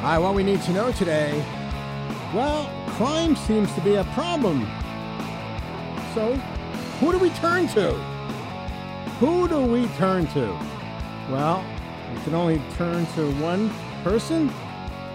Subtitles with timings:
[0.00, 1.44] All right, what we need to know today
[2.32, 4.60] well, crime seems to be a problem.
[6.14, 6.34] So,
[7.00, 7.92] who do we turn to?
[9.18, 10.46] Who do we turn to?
[11.28, 11.64] Well,
[12.14, 13.68] we can only turn to one
[14.04, 14.48] person?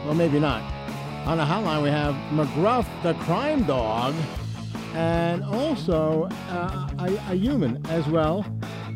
[0.03, 0.61] Well, maybe not.
[1.25, 4.13] On the hotline, we have McGruff, the crime dog,
[4.93, 8.45] and also uh, a, a human as well,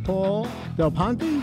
[0.04, 0.46] Paul
[0.76, 1.39] Del Ponte.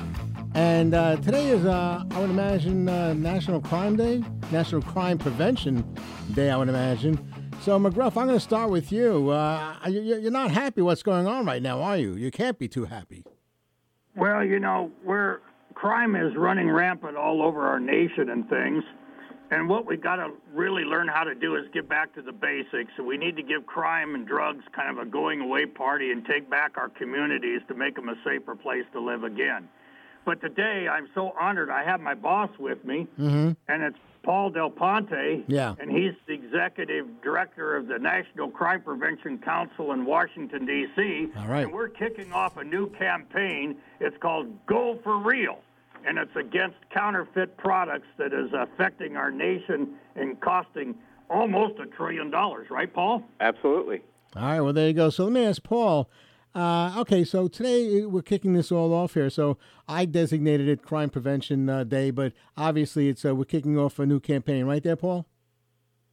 [0.57, 5.85] And uh, today is, uh, I would imagine, uh, National Crime Day, National Crime Prevention
[6.33, 7.19] Day, I would imagine.
[7.61, 9.29] So, McGruff, I'm going to start with you.
[9.29, 12.15] Uh, you're not happy what's going on right now, are you?
[12.15, 13.23] You can't be too happy.
[14.17, 15.41] Well, you know, we're
[15.75, 18.83] crime is running rampant all over our nation and things.
[19.51, 22.33] And what we got to really learn how to do is get back to the
[22.33, 22.93] basics.
[22.99, 26.49] We need to give crime and drugs kind of a going away party and take
[26.49, 29.69] back our communities to make them a safer place to live again.
[30.27, 31.71] But today, I'm so honored.
[31.71, 33.53] I have my boss with me, mm-hmm.
[33.69, 35.45] and it's Paul Del Ponte.
[35.47, 35.77] Yeah.
[35.79, 41.29] And he's the executive director of the National Crime Prevention Council in Washington, D.C.
[41.39, 41.63] All right.
[41.63, 43.77] And we're kicking off a new campaign.
[44.01, 45.61] It's called Go for Real
[46.07, 50.95] and it's against counterfeit products that is affecting our nation and costing
[51.29, 53.23] almost a trillion dollars, right, Paul?
[53.41, 54.03] Absolutely.
[54.37, 55.11] All right, well, there you go.
[55.11, 56.09] So let me ask Paul.
[56.57, 59.29] Uh, okay, so today we're kicking this all off here.
[59.29, 63.99] So I designated it Crime Prevention uh, Day, but obviously it's uh, we're kicking off
[63.99, 65.27] a new campaign, right there, Paul?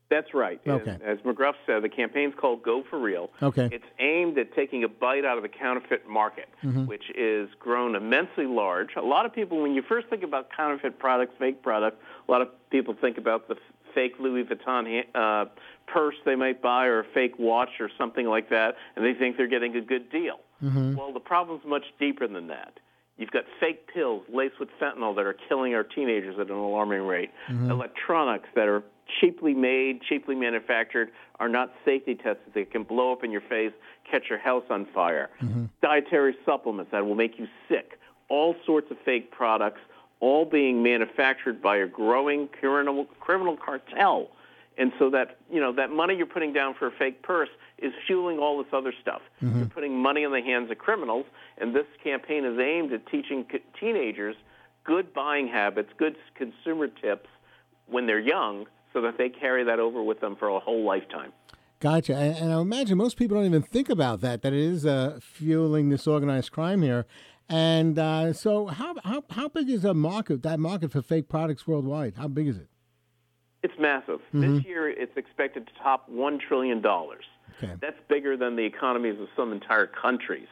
[0.09, 0.59] That's right.
[0.67, 0.91] Okay.
[0.91, 3.29] And as McGruff said, the campaign's called Go for Real.
[3.41, 3.69] Okay.
[3.71, 6.87] It's aimed at taking a bite out of the counterfeit market, mm-hmm.
[6.87, 8.89] which is grown immensely large.
[8.97, 12.41] A lot of people, when you first think about counterfeit products, fake products, a lot
[12.41, 13.55] of people think about the
[13.93, 15.45] fake Louis Vuitton uh,
[15.87, 19.37] purse they might buy or a fake watch or something like that, and they think
[19.37, 20.39] they're getting a good deal.
[20.63, 20.95] Mm-hmm.
[20.95, 22.79] Well, the problem's much deeper than that.
[23.17, 27.01] You've got fake pills laced with fentanyl that are killing our teenagers at an alarming
[27.01, 27.29] rate.
[27.49, 27.69] Mm-hmm.
[27.69, 28.83] Electronics that are
[29.21, 32.53] cheaply made, cheaply manufactured, are not safety tested.
[32.55, 33.71] They can blow up in your face,
[34.09, 35.29] catch your house on fire.
[35.41, 35.65] Mm-hmm.
[35.81, 37.99] Dietary supplements that will make you sick.
[38.29, 39.81] All sorts of fake products,
[40.23, 44.29] all being manufactured by a growing criminal, criminal cartel.
[44.77, 47.91] And so that you know that money you're putting down for a fake purse is
[48.07, 49.21] fueling all this other stuff.
[49.43, 49.59] Mm-hmm.
[49.59, 51.25] You're putting money in the hands of criminals,
[51.59, 53.45] and this campaign is aimed at teaching
[53.79, 54.35] teenagers
[54.83, 57.29] good buying habits, good consumer tips
[57.85, 61.33] when they're young, so that they carry that over with them for a whole lifetime.
[61.79, 62.15] Gotcha.
[62.15, 65.19] And, and I imagine most people don't even think about that, that it is uh,
[65.21, 67.05] fueling this organized crime here.
[67.53, 71.67] And uh, so, how, how, how big is a market, that market for fake products
[71.67, 72.15] worldwide?
[72.15, 72.67] How big is it?
[73.61, 74.21] It's massive.
[74.33, 74.55] Mm-hmm.
[74.55, 76.83] This year, it's expected to top $1 trillion.
[76.83, 77.75] Okay.
[77.79, 80.47] That's bigger than the economies of some entire countries.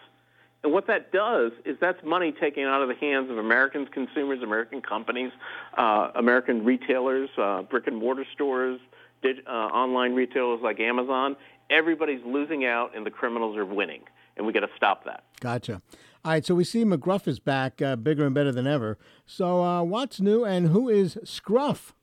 [0.64, 4.44] And what that does is that's money taken out of the hands of American consumers,
[4.44, 5.32] American companies,
[5.80, 8.80] uh, American retailers, uh, brick and mortar stores,
[9.24, 11.36] dig- uh, online retailers like Amazon.
[11.72, 14.04] Everybody's losing out, and the criminals are winning.
[14.38, 15.24] And we got to stop that.
[15.40, 15.82] Gotcha.
[16.24, 18.98] All right, so we see McGruff is back, uh, bigger and better than ever.
[19.26, 21.96] So, uh, what's new, and who is Scruff?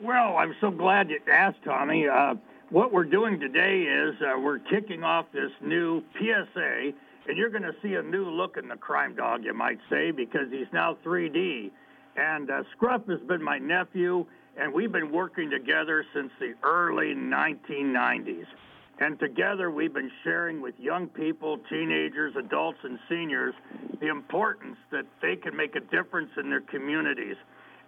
[0.00, 2.06] Well, I'm so glad you asked, Tommy.
[2.06, 2.34] Uh,
[2.70, 6.92] what we're doing today is uh, we're kicking off this new PSA
[7.28, 10.10] and you're going to see a new look in the crime dog, you might say,
[10.10, 11.70] because he's now 3D.
[12.16, 14.24] And uh, Scruff has been my nephew,
[14.56, 18.46] and we've been working together since the early 1990s.
[18.98, 23.54] And together we've been sharing with young people, teenagers, adults, and seniors
[24.00, 27.36] the importance that they can make a difference in their communities.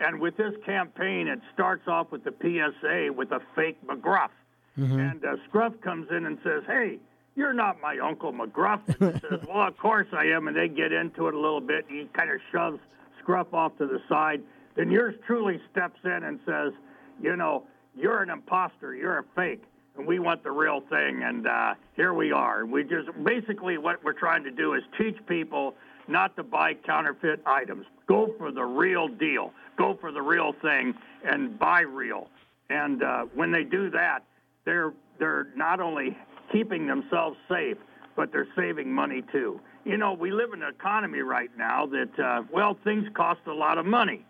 [0.00, 4.30] And with this campaign, it starts off with the PSA with a fake McGruff.
[4.78, 4.98] Mm-hmm.
[4.98, 6.98] And uh, Scruff comes in and says, Hey,
[7.34, 8.80] you're not my Uncle McGruff.
[9.00, 10.46] And he says, Well, of course I am.
[10.46, 11.86] And they get into it a little bit.
[11.88, 12.78] And He kind of shoves
[13.18, 14.42] Scruff off to the side.
[14.76, 16.72] Then yours truly steps in and says,
[17.20, 17.64] You know,
[17.96, 18.94] you're an imposter.
[18.94, 19.64] You're a fake.
[19.98, 21.22] And we want the real thing.
[21.24, 22.64] And uh, here we are.
[22.64, 25.74] We just basically what we're trying to do is teach people
[26.06, 27.84] not to buy counterfeit items.
[28.06, 29.52] Go for the real deal.
[29.76, 30.94] Go for the real thing
[31.24, 32.28] and buy real.
[32.70, 34.20] And uh, when they do that,
[34.64, 36.16] they're they're not only
[36.52, 37.76] keeping themselves safe,
[38.14, 39.60] but they're saving money too.
[39.84, 43.52] You know, we live in an economy right now that, uh, well, things cost a
[43.52, 44.24] lot of money.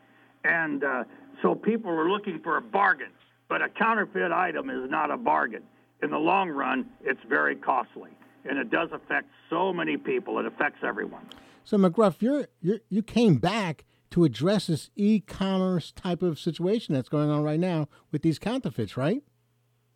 [0.45, 1.05] And uh,
[1.43, 3.11] so people are looking for a bargain.
[3.49, 5.63] But a counterfeit item is not a bargain.
[6.03, 8.11] In the long run, it's very costly.
[8.49, 11.27] And it does affect so many people, it affects everyone.
[11.65, 16.95] So, McGruff, you're, you're, you came back to address this e commerce type of situation
[16.95, 19.23] that's going on right now with these counterfeits, right?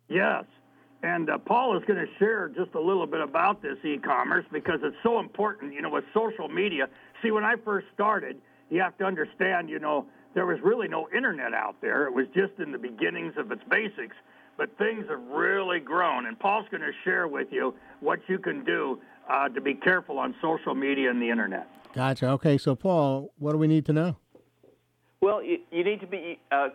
[0.09, 0.45] Yes.
[1.03, 4.79] And uh, Paul is going to share just a little bit about this e-commerce because
[4.83, 6.87] it's so important, you know, with social media.
[7.21, 8.37] See, when I first started,
[8.69, 12.07] you have to understand, you know, there was really no internet out there.
[12.07, 14.15] It was just in the beginnings of its basics.
[14.55, 18.63] But things have really grown, and Paul's going to share with you what you can
[18.63, 21.67] do uh, to be careful on social media and the internet.
[21.93, 22.29] Gotcha.
[22.29, 24.17] Okay, so Paul, what do we need to know?
[25.21, 26.69] Well, you, you need to be uh,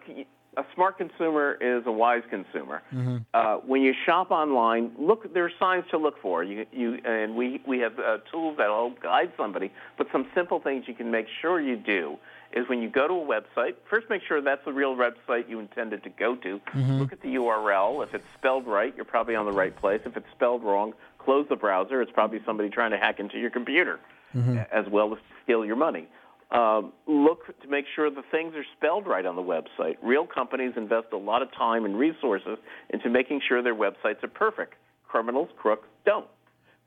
[0.58, 2.82] a smart consumer is a wise consumer.
[2.93, 3.19] Mm-hmm.
[3.32, 6.43] Uh, when you shop online, look there are signs to look for.
[6.43, 9.72] You, you and we we have uh, tools that will guide somebody.
[9.96, 12.19] But some simple things you can make sure you do
[12.52, 15.60] is when you go to a website, first make sure that's the real website you
[15.60, 16.60] intended to go to.
[16.75, 16.93] Mm-hmm.
[16.94, 18.02] Look at the URL.
[18.02, 20.00] If it's spelled right, you're probably on the right place.
[20.05, 22.02] If it's spelled wrong, close the browser.
[22.02, 24.00] It's probably somebody trying to hack into your computer,
[24.34, 24.58] mm-hmm.
[24.72, 26.08] as well as steal your money.
[26.50, 29.96] Um, look to make sure the things are spelled right on the website.
[30.02, 32.56] Real companies invest a lot of time and resources
[32.88, 34.74] into making sure their websites are perfect.
[35.06, 36.26] Criminals, crooks don't.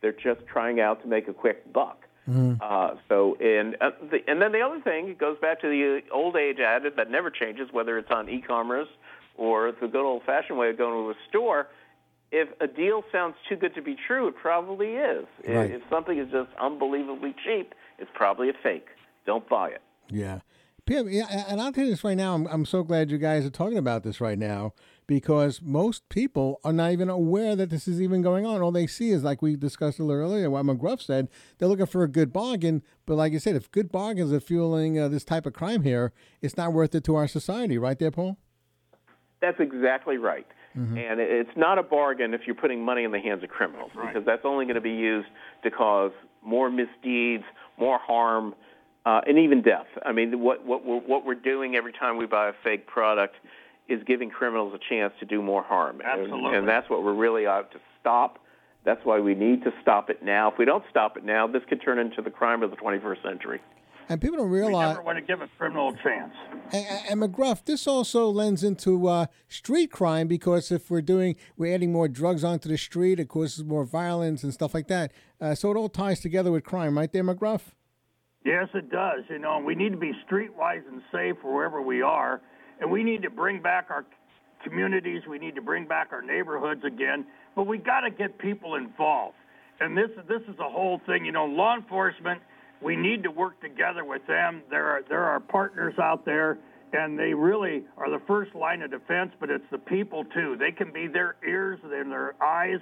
[0.01, 1.99] They're just trying out to make a quick buck.
[2.27, 2.53] Mm-hmm.
[2.59, 6.01] Uh, so, and uh, the, and then the other thing, it goes back to the
[6.11, 8.87] old age adage that never changes, whether it's on e-commerce
[9.37, 11.67] or the good old-fashioned way of going to a store.
[12.31, 15.25] If a deal sounds too good to be true, it probably is.
[15.47, 15.71] Right.
[15.71, 18.87] If something is just unbelievably cheap, it's probably a fake.
[19.25, 19.81] Don't buy it.
[20.09, 20.39] Yeah.
[20.85, 22.33] Pim, yeah, and I'll tell you this right now.
[22.33, 24.73] I'm, I'm so glad you guys are talking about this right now
[25.06, 28.62] because most people are not even aware that this is even going on.
[28.62, 31.85] All they see is, like we discussed a little earlier, what McGruff said, they're looking
[31.85, 32.81] for a good bargain.
[33.06, 36.13] But like you said, if good bargains are fueling uh, this type of crime here,
[36.41, 38.38] it's not worth it to our society, right there, Paul?
[39.39, 40.47] That's exactly right.
[40.75, 40.97] Mm-hmm.
[40.97, 44.12] And it's not a bargain if you're putting money in the hands of criminals, right.
[44.12, 45.27] because that's only going to be used
[45.63, 46.12] to cause
[46.44, 47.44] more misdeeds,
[47.77, 48.56] more harm
[49.06, 49.88] uh, and even death.
[50.06, 53.36] I mean, what what we're, what we're doing every time we buy a fake product
[53.89, 56.01] is giving criminals a chance to do more harm.
[56.03, 56.48] Absolutely.
[56.48, 58.39] And, and that's what we're really out to stop.
[58.83, 60.51] That's why we need to stop it now.
[60.51, 63.21] If we don't stop it now, this could turn into the crime of the 21st
[63.21, 63.59] century.
[64.09, 64.88] And people don't realize.
[64.88, 66.33] We never want to give a criminal a chance.
[66.74, 71.74] And, and McGruff, this also lends into uh, street crime because if we're doing, we're
[71.74, 75.12] adding more drugs onto the street, it causes more violence and stuff like that.
[75.39, 77.62] Uh, so it all ties together with crime, right there, McGruff?
[78.43, 79.23] Yes, it does.
[79.29, 82.41] You know, we need to be streetwise and safe wherever we are,
[82.79, 84.05] and we need to bring back our
[84.63, 85.21] communities.
[85.29, 89.35] We need to bring back our neighborhoods again, but we got to get people involved.
[89.79, 91.25] And this this is a whole thing.
[91.25, 92.41] You know, law enforcement.
[92.81, 94.63] We need to work together with them.
[94.71, 96.57] There are there are partners out there,
[96.94, 99.31] and they really are the first line of defense.
[99.39, 100.55] But it's the people too.
[100.57, 102.79] They can be their ears and their eyes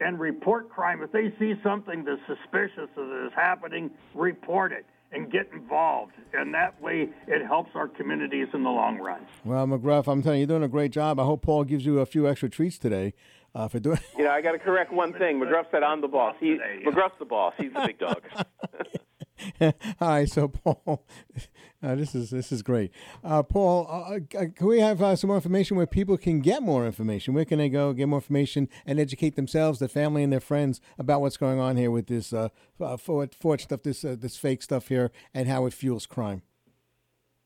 [0.00, 1.02] and report crime.
[1.02, 6.12] If they see something that's suspicious that is happening, report it and get involved.
[6.32, 9.26] And that way it helps our communities in the long run.
[9.44, 11.20] Well, McGruff, I'm telling you, you're doing a great job.
[11.20, 13.14] I hope Paul gives you a few extra treats today.
[13.54, 13.98] Uh, for doing.
[14.16, 15.38] You know, I got to correct one thing.
[15.38, 16.34] McGruff said I'm the boss.
[16.40, 16.56] He,
[16.86, 17.52] McGruff's the boss.
[17.58, 18.22] He's the big dog.
[19.60, 21.04] All right, so Paul,
[21.82, 22.92] uh, this is this is great.
[23.24, 26.62] Uh, Paul, uh, uh can we have uh, some more information where people can get
[26.62, 27.34] more information?
[27.34, 30.80] Where can they go get more information and educate themselves, their family, and their friends
[30.98, 32.48] about what's going on here with this uh,
[32.98, 36.42] forward, forward stuff, this this fake stuff here, and how it fuels crime?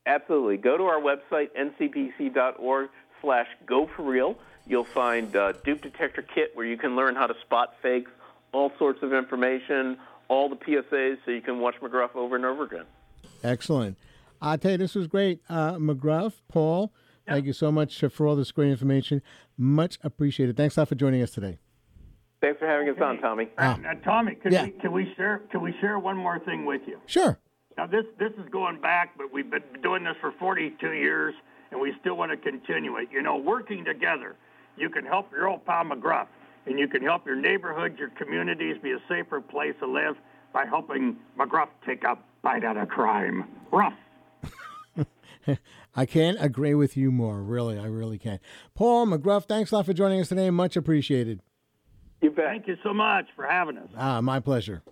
[0.07, 0.57] Absolutely.
[0.57, 2.91] Go to our website ncpc.org
[3.21, 4.39] slash go for real.
[4.67, 8.11] You'll find dupe detector kit where you can learn how to spot fakes,
[8.53, 9.99] all sorts of information
[10.29, 12.85] all the PSAs so you can watch McGruff over and over again.
[13.43, 13.97] Excellent.
[14.41, 15.41] I tell you, this was great.
[15.49, 16.93] Uh, McGruff, Paul,
[17.27, 17.37] yep.
[17.37, 19.23] thank you so much for all this great information.
[19.57, 20.57] Much appreciated.
[20.57, 21.59] Thanks a lot for joining us today.
[22.41, 23.49] Thanks for having us on, Tommy.
[23.57, 24.65] Uh, uh, Tommy, can, yeah.
[24.65, 27.01] we, can we share can we share one more thing with you?
[27.07, 27.39] Sure.
[27.79, 31.35] Now this this is going back, but we've been doing this for 42 years,
[31.71, 33.09] and we still want to continue it.
[33.11, 34.37] You know, working together,
[34.77, 36.27] you can help your old pal McGruff
[36.67, 40.17] and you can help your neighborhoods, your communities be a safer place to live
[40.53, 43.45] by helping McGruff take a bite out of crime.
[43.73, 43.95] Rough.
[45.97, 47.43] I can't agree with you more.
[47.43, 48.41] Really, I really can't.
[48.75, 50.51] Paul McGruff, thanks a lot for joining us today.
[50.51, 51.41] Much appreciated.
[52.21, 52.47] You bet.
[52.47, 53.89] Thank you so much for having us.
[53.97, 54.83] Ah, my pleasure.